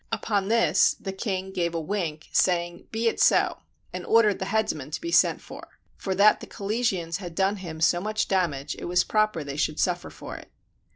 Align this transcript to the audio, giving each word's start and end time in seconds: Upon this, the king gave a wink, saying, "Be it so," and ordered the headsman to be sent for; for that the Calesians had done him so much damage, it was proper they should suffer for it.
Upon 0.11 0.47
this, 0.47 0.95
the 0.99 1.13
king 1.13 1.53
gave 1.53 1.75
a 1.75 1.79
wink, 1.79 2.27
saying, 2.31 2.87
"Be 2.91 3.07
it 3.07 3.19
so," 3.19 3.59
and 3.93 4.03
ordered 4.03 4.39
the 4.39 4.45
headsman 4.45 4.89
to 4.89 4.99
be 4.99 5.11
sent 5.11 5.41
for; 5.41 5.77
for 5.95 6.15
that 6.15 6.39
the 6.39 6.47
Calesians 6.47 7.17
had 7.17 7.35
done 7.35 7.57
him 7.57 7.79
so 7.79 8.01
much 8.01 8.27
damage, 8.27 8.75
it 8.79 8.85
was 8.85 9.03
proper 9.03 9.43
they 9.43 9.57
should 9.57 9.79
suffer 9.79 10.09
for 10.09 10.35
it. 10.37 10.49